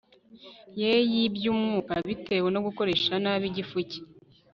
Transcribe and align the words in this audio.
ye 0.79 0.91
yibyumwuka 1.11 1.93
bitewe 2.07 2.47
no 2.51 2.59
gukoresha 2.67 3.13
nabi 3.23 3.45
igifu 3.51 3.77
cye 3.89 4.01